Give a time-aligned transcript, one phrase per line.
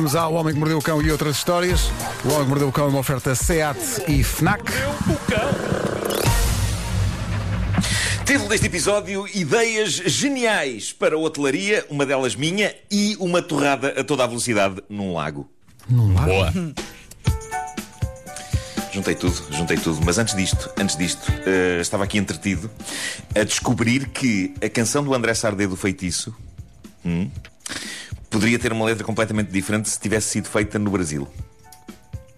[0.00, 1.90] Vamos ao Homem que Mordeu o Cão e outras histórias.
[2.24, 3.78] O Homem que Mordeu o Cão é uma oferta SEAT
[4.08, 4.64] e FNAC.
[8.24, 14.02] Título deste episódio: Ideias geniais para a hotelaria, uma delas minha, e uma torrada a
[14.02, 15.46] toda a velocidade num lago.
[15.86, 16.30] Num lago?
[16.30, 16.52] Boa.
[18.90, 20.00] Juntei tudo, juntei tudo.
[20.02, 22.70] Mas antes disto, antes disto, eh, estava aqui entretido
[23.38, 26.34] a descobrir que a canção do André Sardé do Feitiço
[27.04, 27.30] hum,
[28.30, 31.28] poderia ter uma letra completamente diferente se tivesse sido feita no Brasil.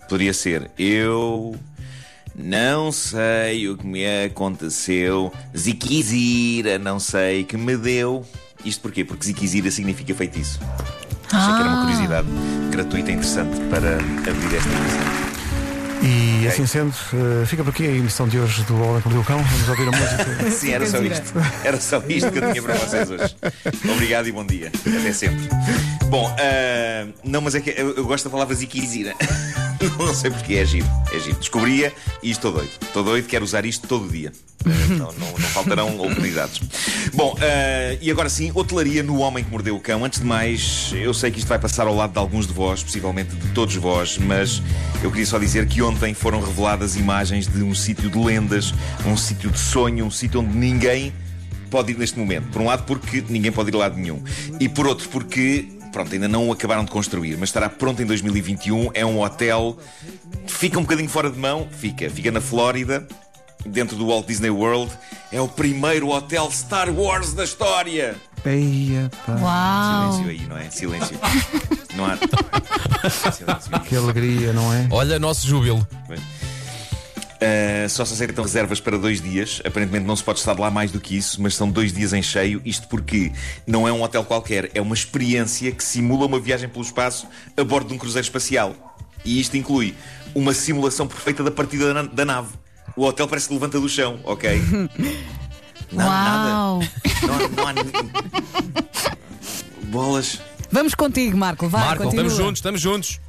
[0.09, 1.55] Poderia ser Eu
[2.35, 8.27] não sei o que me aconteceu, Ziquizira, não sei que me deu.
[8.65, 9.05] Isto porquê?
[9.05, 10.59] Porque Ziquizira significa feitiço.
[11.31, 12.29] Achei que era uma curiosidade
[12.71, 15.32] gratuita e interessante para abrir esta emissão.
[16.03, 19.21] E assim sendo, eh, fica por aqui a emissão de hoje do Homem que Mordeu
[19.21, 19.43] o Cão.
[19.43, 20.51] Vamos ouvir a música.
[20.51, 21.33] Sim, era só isto.
[21.65, 23.37] Era só isto que eu tinha para vocês hoje.
[23.93, 24.73] Obrigado e bom dia.
[24.81, 25.49] Até sempre.
[26.07, 29.15] Bom, ah, não, mas é que eu, eu gosto da palavra ziquizira.
[29.99, 30.87] Não sei porque é giro.
[31.13, 31.39] É giro.
[31.39, 32.71] Descobria e estou doido.
[32.81, 34.33] Estou doido, quero usar isto todo dia.
[34.93, 36.61] Não, não, não faltarão oportunidades.
[37.15, 40.05] Bom, ah, e agora sim, hotelaria no Homem que Mordeu o Cão.
[40.05, 42.81] Antes de mais, eu sei que isto vai passar ao lado de alguns de vós,
[42.81, 44.63] possivelmente de todos vós, mas
[45.03, 48.73] eu queria só dizer que ontem foram reveladas imagens de um sítio de lendas,
[49.05, 51.13] um sítio de sonho, um sítio onde ninguém
[51.73, 52.49] pode ir neste momento.
[52.49, 54.23] Por um lado, porque ninguém pode ir a lado nenhum.
[54.61, 58.07] E por outro, porque, pronto, ainda não o acabaram de construir, mas estará pronto em
[58.07, 58.91] 2021.
[58.95, 59.77] É um hotel.
[60.47, 61.69] Fica um bocadinho fora de mão.
[61.71, 62.09] Fica.
[62.11, 63.07] Fica na Flórida,
[63.65, 64.91] dentro do Walt Disney World.
[65.31, 68.17] É o primeiro hotel Star Wars da história.
[68.45, 69.37] Eia, pá.
[69.37, 70.13] Uau!
[70.15, 70.71] Silêncio aí, não é?
[70.71, 71.19] Silêncio.
[71.95, 72.17] Não há.
[73.31, 73.81] Silêncio aí.
[73.81, 74.89] Que alegria, não é?
[74.91, 75.87] Olha, nosso júbilo.
[77.43, 79.61] Uh, só se aceitam reservas para dois dias.
[79.65, 82.23] Aparentemente não se pode estar lá mais do que isso, mas são dois dias em
[82.23, 82.63] cheio.
[82.65, 83.33] Isto porque
[83.67, 87.27] não é um hotel qualquer, é uma experiência que simula uma viagem pelo espaço
[87.57, 88.97] a bordo de um cruzeiro espacial.
[89.25, 89.95] E isto inclui
[90.35, 92.49] uma simulação perfeita da partida da, na- da nave.
[92.97, 94.61] O hotel parece que levanta do chão, ok?
[95.91, 96.79] Não, Uau!
[96.79, 96.91] nada.
[97.27, 98.11] Não, há- não há ninguém.
[99.85, 100.39] Bolas.
[100.71, 101.69] Vamos contigo, Marco.
[101.69, 102.25] Vai, Marco, continua.
[102.27, 103.21] estamos juntos, estamos juntos.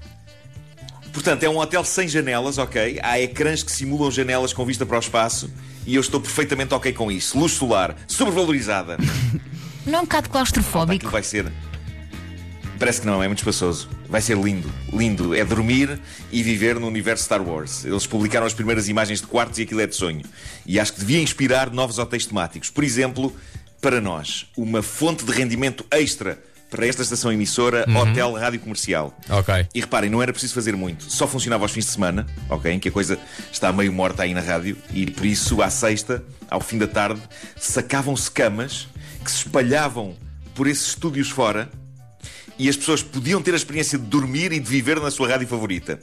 [1.13, 2.99] Portanto, é um hotel sem janelas, ok?
[3.01, 5.49] Há ecrãs que simulam janelas com vista para o espaço
[5.85, 7.37] e eu estou perfeitamente ok com isso.
[7.37, 8.97] Luz solar, sobrevalorizada.
[9.85, 11.09] Não é um bocado claustrofóbico?
[11.09, 11.51] vai ser.
[12.79, 13.87] Parece que não, é muito espaçoso.
[14.09, 15.33] Vai ser lindo, lindo.
[15.33, 15.99] É dormir
[16.31, 17.85] e viver no universo Star Wars.
[17.85, 20.21] Eles publicaram as primeiras imagens de quartos e aquilo é de sonho.
[20.65, 22.69] E acho que devia inspirar novos hotéis temáticos.
[22.69, 23.33] Por exemplo,
[23.79, 26.41] para nós, uma fonte de rendimento extra
[26.73, 29.15] para esta estação emissora, Hotel Rádio Comercial.
[29.29, 29.67] Ok.
[29.75, 31.03] E reparem, não era preciso fazer muito.
[31.03, 32.71] Só funcionava aos fins de semana, ok?
[32.71, 33.19] Em que a coisa
[33.51, 34.75] está meio morta aí na rádio.
[34.91, 37.21] E por isso, à sexta, ao fim da tarde,
[37.55, 38.87] sacavam-se camas
[39.23, 40.15] que se espalhavam
[40.55, 41.69] por esses estúdios fora
[42.57, 45.47] e as pessoas podiam ter a experiência de dormir e de viver na sua rádio
[45.47, 45.99] favorita.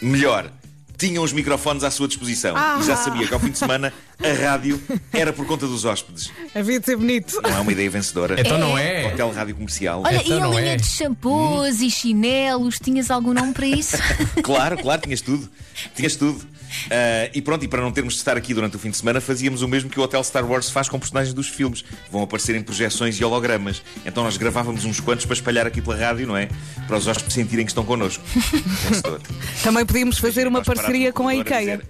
[0.00, 0.48] Melhor,
[0.96, 2.54] tinham os microfones à sua disposição.
[2.80, 3.92] E já sabia que ao fim de semana
[4.24, 4.80] a rádio
[5.12, 6.30] era por conta dos hóspedes.
[6.54, 7.40] Havia de ser bonito.
[7.42, 8.40] Não é uma ideia vencedora.
[8.40, 9.06] Então não é.
[9.12, 10.02] Hotel Rádio Comercial.
[10.04, 10.76] Olha, Então e a não linha é.
[10.76, 13.96] de shampoos e chinelos, tinhas algum nome para isso?
[14.42, 15.48] Claro, claro, tinhas tudo.
[15.94, 16.44] Tinhas tudo.
[16.90, 19.20] Ah, e pronto, e para não termos de estar aqui durante o fim de semana,
[19.20, 21.84] fazíamos o mesmo que o Hotel Star Wars faz com personagens dos filmes.
[22.10, 23.82] Vão aparecer em projeções e hologramas.
[24.04, 26.48] Então nós gravávamos uns quantos para espalhar aqui pela rádio, não é?
[26.86, 28.22] Para os hóspedes sentirem que estão connosco.
[28.88, 29.20] Vencedor.
[29.62, 31.60] Também podíamos fazer uma Nós parceria com a IKEA.
[31.60, 31.86] dizer,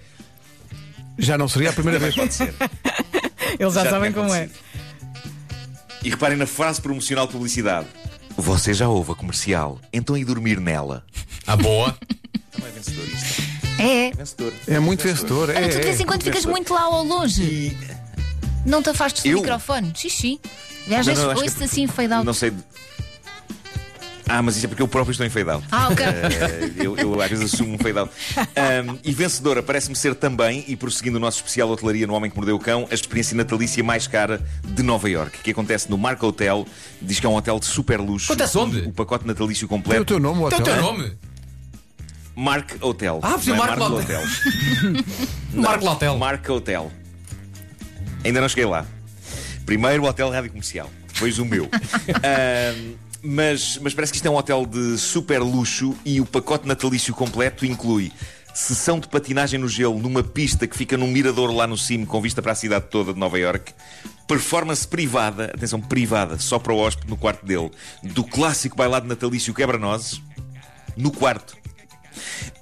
[1.17, 2.15] Já não seria a primeira vez.
[2.15, 2.53] Pode ser.
[3.59, 4.49] Eles já, Já sabem como é.
[6.03, 7.87] E reparem na frase promocional de publicidade.
[8.35, 11.05] Você já ouve a comercial, então e dormir nela?
[11.45, 11.95] Ah, boa.
[12.59, 13.43] Não é vencedor isto.
[13.79, 14.07] É.
[14.07, 14.53] É vencedor.
[14.67, 15.49] É muito vencedor.
[15.49, 16.05] Olha, tu de É, vez em é.
[16.05, 17.43] quando ficas muito lá ao longe.
[17.43, 17.77] E
[18.65, 19.37] Não te afastes do Eu?
[19.41, 19.91] microfone.
[19.95, 20.39] Xixi.
[20.87, 22.25] E às Não, vezes não, acho que- ouço assim fade out.
[22.25, 22.51] não sei.
[24.35, 25.63] Ah, mas isso é porque eu próprio estou em fade out.
[25.71, 26.03] Ah, ok.
[26.03, 28.11] Eh, eu, eu às vezes assumo um fade out.
[28.55, 32.35] Ahm, e vencedora parece-me ser também, e prosseguindo o nosso especial hotelaria no Homem que
[32.35, 36.23] Mordeu o Cão, a experiência natalícia mais cara de Nova York, que acontece no Mark
[36.23, 36.65] Hotel.
[36.99, 38.31] Diz que é um hotel de super luxo.
[38.33, 38.79] Acontece onde?
[38.79, 40.05] O pacote natalício Tem o completo.
[40.05, 40.73] teu nome, o Tem o hotel?
[40.73, 41.11] teu nome?
[42.35, 43.19] Mark Hotel.
[43.21, 44.19] Ah, por Não é Mark Mark Hotel.
[44.21, 45.03] Hotel.
[45.53, 46.17] Marco Hotel.
[46.17, 46.91] Mark Hotel.
[48.25, 48.83] Ainda não cheguei lá.
[49.63, 51.69] Primeiro o hotel rádio comercial, depois o meu.
[52.23, 56.67] Ahm, mas, mas parece que isto é um hotel de super luxo e o pacote
[56.67, 58.11] natalício completo inclui
[58.53, 62.21] sessão de patinagem no gelo numa pista que fica num mirador lá no cimo com
[62.21, 63.73] vista para a cidade toda de Nova York.
[64.27, 67.71] Performance privada, atenção, privada, só para o hóspede no quarto dele,
[68.03, 70.21] do clássico bailado natalício quebra-nozes,
[70.95, 71.57] no quarto.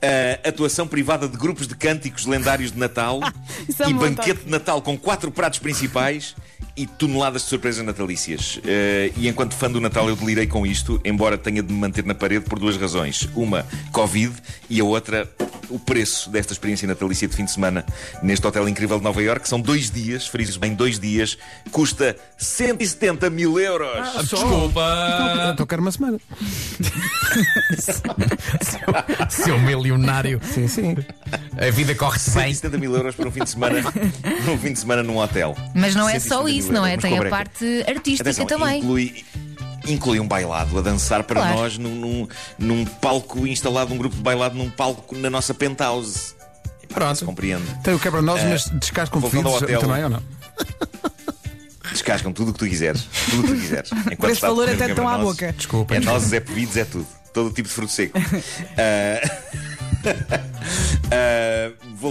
[0.01, 3.19] Uh, atuação privada de grupos de cânticos lendários de Natal
[3.77, 6.35] é e banquete de Natal com quatro pratos principais
[6.75, 8.59] e toneladas de surpresas natalícias.
[8.65, 12.05] Eh, e enquanto fã do Natal, eu delirei com isto, embora tenha de me manter
[12.05, 14.33] na parede por duas razões: uma, Covid,
[14.69, 15.29] e a outra,
[15.69, 17.85] o preço desta experiência natalícia de fim de semana
[18.21, 19.47] neste hotel incrível de Nova Iorque.
[19.47, 21.37] São dois dias, friso bem, dois dias,
[21.71, 23.97] custa 170 mil euros.
[23.97, 25.51] Ah, Desculpa.
[25.53, 26.19] Então quero uma semana.
[29.29, 30.39] Seu milionário.
[30.43, 30.95] Sim, sim.
[31.57, 32.53] A vida corre-se bem.
[32.53, 33.81] 170 mil euros para um fim de semana
[34.45, 35.55] num fim de semana num hotel.
[35.73, 36.97] Mas não é só 170 mil isso, não é?
[36.97, 38.79] Tem mas a parte artística Atenção, também.
[38.79, 39.23] Inclui,
[39.87, 41.57] inclui um bailado a dançar para Claro.
[41.57, 42.27] nós num, num,
[42.57, 46.35] num palco instalado, um grupo de bailado num palco na nossa penthouse.
[46.81, 47.25] Se Pronto.
[47.25, 47.63] compreende.
[47.83, 50.23] Tem o quebra-nós, mas descascam voltando ao vidros também ou não?
[51.91, 53.07] Descascam tudo o que tu quiseres.
[53.29, 53.91] Tudo o que tu quiseres.
[54.11, 55.51] Enquanto Por esse valor até tão à boca.
[55.53, 55.95] Desculpa.
[55.95, 57.07] É nozes, é pevidos, é tudo.
[57.33, 58.17] Todo tipo de fruto seco.
[58.77, 59.21] Ah,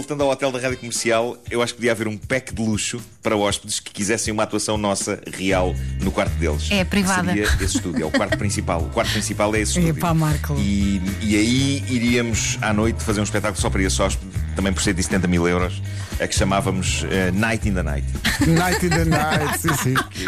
[0.01, 2.99] voltando ao hotel da rádio comercial, eu acho que podia haver um pack de luxo
[3.21, 6.71] para hóspedes que quisessem uma atuação nossa real no quarto deles.
[6.71, 7.27] É, privada.
[7.29, 8.81] Seria esse estúdio, é o quarto principal.
[8.81, 9.99] O quarto principal é esse estúdio.
[9.99, 10.55] Epá, Marco.
[10.57, 14.81] E, e aí iríamos à noite fazer um espetáculo só para esse hóspede, também por
[14.81, 15.81] 170 mil euros,
[16.19, 18.07] a que chamávamos eh, Night in the Night.
[18.47, 19.93] Night in the night, sim, sim.
[20.09, 20.25] Que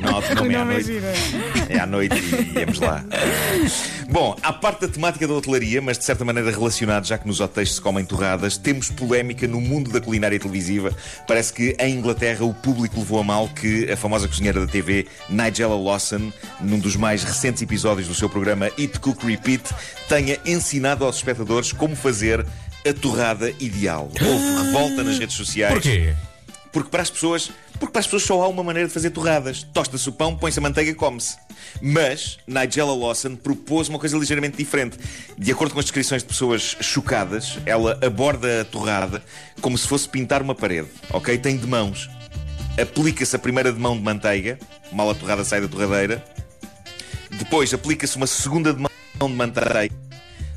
[0.00, 0.92] não, não é à noite.
[1.68, 3.04] É à noite e íamos lá.
[4.10, 7.40] Bom, à parte da temática da hotelaria, mas de certa maneira relacionado, já que nos
[7.40, 10.92] hotéis se comem torradas, temos polémica no mundo da culinária televisiva.
[11.26, 15.06] Parece que em Inglaterra o público levou a mal que a famosa cozinheira da TV,
[15.28, 19.62] Nigella Lawson, num dos mais recentes episódios do seu programa Eat, Cook, Repeat,
[20.08, 22.44] tenha ensinado aos espectadores como fazer
[22.86, 24.10] a torrada ideal.
[24.20, 25.72] Houve revolta nas redes sociais.
[25.72, 26.14] Porquê?
[26.72, 29.62] Porque para as pessoas, porque para as pessoas só há uma maneira de fazer torradas.
[29.62, 31.36] Tosta-se o pão, põe-se a manteiga, come-se.
[31.80, 34.98] Mas Nigella Lawson propôs uma coisa ligeiramente diferente.
[35.36, 39.22] De acordo com as descrições de pessoas chocadas, ela aborda a torrada
[39.60, 40.88] como se fosse pintar uma parede.
[41.10, 41.36] Ok?
[41.38, 42.08] Tem de mãos.
[42.80, 44.58] Aplica-se a primeira de mão de manteiga,
[44.92, 46.24] mal a torrada sai da torradeira.
[47.30, 48.90] Depois aplica-se uma segunda de mão
[49.20, 49.94] de manteiga,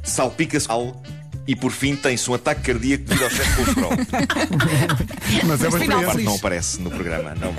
[0.03, 1.01] salpica-se sal
[1.47, 3.91] e por fim tem-se um ataque cardíaco devido ao excesso de colesterol.
[5.47, 6.05] Mas é uma experiência.
[6.05, 7.55] parte não aparece no programa, não,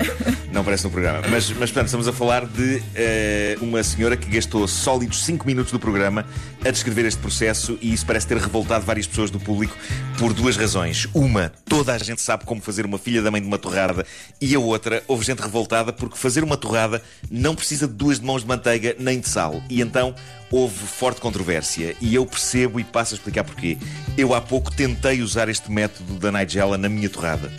[0.51, 1.21] não aparece no programa.
[1.29, 5.71] Mas, mas portanto, estamos a falar de eh, uma senhora que gastou sólidos 5 minutos
[5.71, 6.25] do programa
[6.63, 9.75] a descrever este processo e isso parece ter revoltado várias pessoas do público
[10.17, 11.07] por duas razões.
[11.13, 14.05] Uma, toda a gente sabe como fazer uma filha da mãe de uma torrada
[14.39, 18.41] e a outra, houve gente revoltada porque fazer uma torrada não precisa de duas mãos
[18.43, 19.61] de manteiga nem de sal.
[19.69, 20.15] E então
[20.51, 23.72] houve forte controvérsia e eu percebo e passo a explicar porquê.
[24.17, 27.51] Eu há pouco tentei usar este método da Nigella na minha torrada.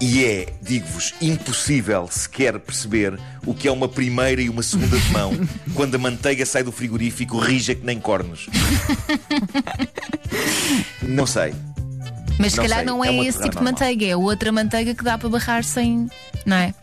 [0.00, 5.10] E é, digo-vos, impossível sequer perceber o que é uma primeira e uma segunda de
[5.10, 5.32] mão
[5.74, 8.46] quando a manteiga sai do frigorífico rija que nem cornos.
[11.00, 11.54] Não sei.
[12.38, 13.72] Mas se calhar sei, não é é, esse tipo de normal.
[13.72, 16.06] manteiga, é outra manteiga que dá para barrar sem.
[16.44, 16.74] Não é?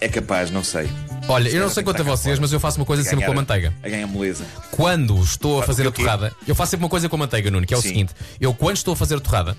[0.00, 0.88] É capaz, não sei.
[1.28, 2.40] Olha, eu não sei quanto a vocês, fora.
[2.40, 3.74] mas eu faço uma coisa sempre com a manteiga.
[3.82, 4.44] A ganhar moleza.
[4.70, 7.66] Quando estou a fazer a torrada, eu faço sempre uma coisa com a manteiga, Nuno,
[7.66, 7.88] que é o Sim.
[7.88, 9.56] seguinte: eu quando estou a fazer a torrada,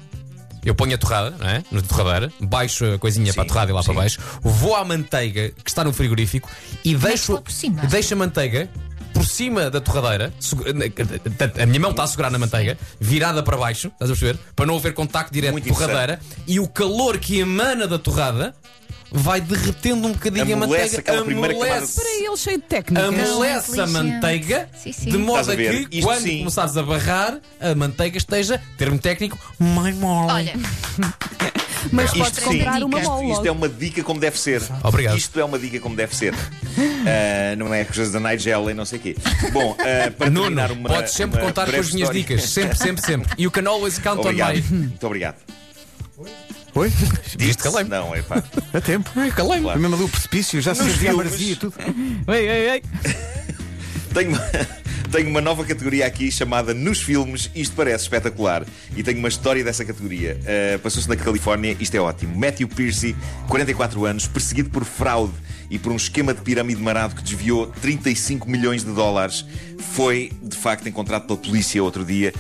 [0.66, 1.64] eu ponho a torrada, não é?
[1.72, 3.88] Na torradeira, baixo a coisinha para a torrada e lá sim.
[3.88, 6.50] para baixo, vou à manteiga que está no frigorífico
[6.84, 7.42] e deixo,
[7.90, 8.70] deixo a manteiga
[9.14, 10.32] por cima da torradeira,
[11.62, 14.40] a minha mão está a segurar na manteiga, virada para baixo, estás a perceber?
[14.56, 17.98] Para não haver contacto direto Muito com a torradeira, e o calor que emana da
[17.98, 18.56] torrada
[19.12, 23.04] vai derretendo um bocadinho a Amolece manteiga, camada de- amolece Para ele cheio de técnicas.
[23.30, 25.10] amolece a manteiga Sim, sim.
[25.12, 26.38] de modo a a que Isto quando sim.
[26.40, 30.32] começares a barrar, a manteiga esteja, termo técnico, mais mole.
[30.32, 30.54] Olha,
[31.94, 32.58] Mas Isto podes sim.
[32.58, 33.24] comprar uma Isto-.
[33.32, 34.62] Isto é uma dica como deve ser.
[34.84, 35.18] Obrigado.
[35.18, 36.34] Isto é uma dica como deve ser.
[37.02, 39.16] Ah, não é coisas da Nigella e não sei o quê.
[39.52, 40.90] Bom, ah, para Nuno, terminar uma.
[40.90, 42.44] podes sempre uma contar com as minhas história- dicas.
[42.50, 43.30] Sempre, sempre, sempre.
[43.42, 44.52] You can always count Obrigado.
[44.58, 44.78] on me.
[44.88, 45.36] Muito obrigado.
[46.76, 46.90] Oi?
[47.38, 47.90] Viste, calei-me.
[47.90, 48.44] Não, é pá.
[48.74, 49.10] A tempo.
[49.16, 49.64] Ai, calei-me.
[49.64, 49.80] Claro.
[49.80, 51.74] A mesma do precipício, já se Nos sentia a e tudo.
[52.28, 52.84] Ei, ei, ei.
[54.14, 54.42] Tenho uma,
[55.12, 57.50] tenho uma nova categoria aqui chamada Nos Filmes.
[57.56, 58.66] Isto parece espetacular.
[58.96, 60.40] E tenho uma história dessa categoria.
[60.40, 61.76] Uh, Passou-se na Califórnia.
[61.80, 62.38] Isto é ótimo.
[62.38, 63.16] Matthew Piercy,
[63.48, 65.34] 44 anos, perseguido por fraude
[65.70, 69.46] e por um esquema de pirâmide marado que desviou 35 milhões de dólares,
[69.94, 72.34] foi de facto encontrado pela polícia outro dia.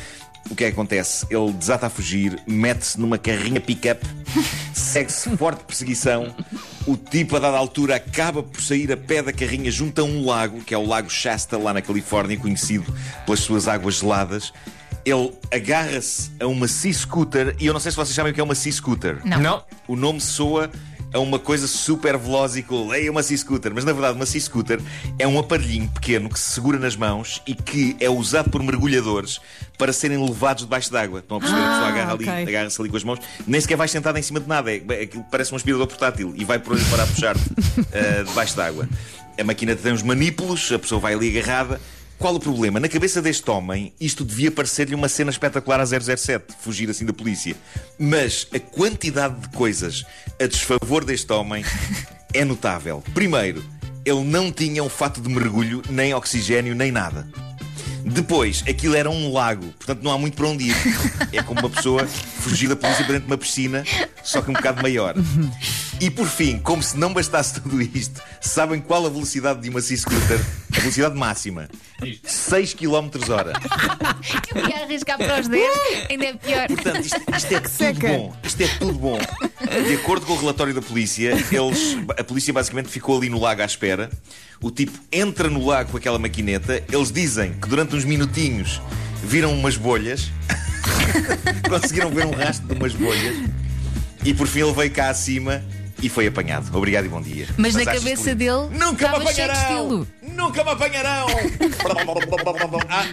[0.49, 1.27] O que é que acontece?
[1.29, 4.03] Ele desata a fugir, mete-se numa carrinha pick-up,
[4.73, 6.35] segue-se forte perseguição.
[6.87, 10.25] O tipo, a dada altura, acaba por sair a pé da carrinha junto a um
[10.25, 12.91] lago, que é o Lago Shasta, lá na Califórnia, conhecido
[13.25, 14.51] pelas suas águas geladas.
[15.05, 18.41] Ele agarra-se a uma Sea Scooter, e eu não sei se vocês sabem o que
[18.41, 19.21] é uma Sea Scooter.
[19.23, 19.39] Não.
[19.39, 19.63] Não.
[19.87, 20.69] O nome soa
[21.13, 22.93] a uma coisa super veloz e cool.
[22.93, 23.71] É uma C-Scooter.
[23.73, 24.79] Mas na verdade, uma C-Scooter
[25.17, 29.39] é um aparelhinho pequeno que se segura nas mãos e que é usado por mergulhadores
[29.77, 31.19] para serem levados debaixo d'água.
[31.19, 31.61] Estão a perceber?
[31.61, 33.19] a pessoa Ah, agarra ali, agarra-se ali com as mãos.
[33.47, 34.71] Nem sequer vai sentada em cima de nada.
[34.71, 37.41] É, é, aquilo parece um aspirador portátil e vai por ali para puxar-te
[37.91, 38.87] eh, debaixo d'água.
[39.39, 41.79] A máquina tem uns manípulos, a pessoa vai ali agarrada.
[42.19, 42.81] Qual o problema?
[42.81, 47.13] Na cabeça deste homem, isto devia parecer-lhe uma cena espetacular a 007, fugir assim da
[47.13, 47.55] polícia.
[47.97, 50.05] Mas a quantidade de coisas
[50.37, 51.63] a desfavor deste homem
[52.35, 53.01] é notável.
[53.13, 53.63] Primeiro,
[54.03, 57.25] ele não tinha um fato de mergulho, nem oxigênio, nem nada.
[58.03, 60.75] Depois, aquilo era um lago, portanto não há muito para onde ir.
[61.31, 63.85] É como uma pessoa fugir da polícia para dentro de uma piscina,
[64.23, 65.15] só que um bocado maior.
[66.01, 69.79] E por fim, como se não bastasse tudo isto, sabem qual a velocidade de uma
[69.79, 70.43] C-Scooter?
[70.79, 71.69] Velocidade máxima:
[72.23, 73.53] 6 km hora.
[74.55, 76.67] Eu ia arriscar para os 10, ainda é pior.
[76.67, 78.07] Portanto, isto, isto é tudo seca.
[78.07, 78.35] bom.
[78.43, 79.19] Isto é tudo bom.
[79.87, 83.61] De acordo com o relatório da polícia, eles, a polícia basicamente ficou ali no lago
[83.61, 84.09] à espera.
[84.61, 86.83] O tipo entra no lago com aquela maquineta.
[86.91, 88.81] Eles dizem que durante uns minutinhos
[89.23, 90.31] viram umas bolhas.
[91.69, 93.35] Conseguiram ver um rastro de umas bolhas.
[94.25, 95.63] E por fim ele veio cá acima
[96.01, 96.75] e foi apanhado.
[96.75, 97.47] Obrigado e bom dia.
[97.57, 99.55] Mas na achas cabeça dele Nunca me apanharão!
[99.55, 100.07] estilo.
[100.21, 101.27] Nunca me apanharão!
[102.89, 103.05] ah,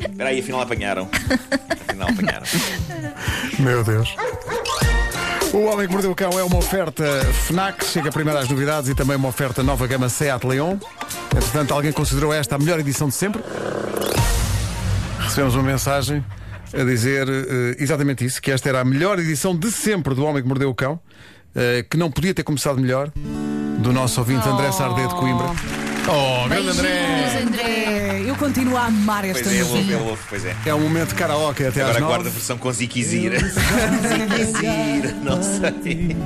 [0.00, 1.08] espera aí, afinal apanharam.
[1.88, 2.46] Afinal apanharam.
[3.58, 4.14] Meu Deus.
[5.52, 7.04] O Homem que Mordeu o Cão é uma oferta
[7.46, 10.76] FNAC, chega primeiro às novidades e também uma oferta nova gama Seat Leon.
[11.34, 13.40] Entretanto, alguém considerou esta a melhor edição de sempre?
[15.20, 16.24] Recebemos uma mensagem
[16.72, 20.42] a dizer eh, exatamente isso, que esta era a melhor edição de sempre do Homem
[20.42, 20.98] que Mordeu o Cão,
[21.54, 23.10] eh, que não podia ter começado melhor,
[23.78, 25.46] do nosso ouvinte André Sardé de Coimbra.
[26.06, 26.88] Oh, grande André!
[26.90, 28.22] Beijinhos, André.
[28.26, 29.94] Eu continuo a amar esta Pois é, ele ouve, música.
[29.94, 30.56] ele ouve, pois é.
[30.66, 33.38] É um momento de karaoke até Agora às guarda a versão com Zikizira.
[33.40, 36.16] Zikizira, não sei.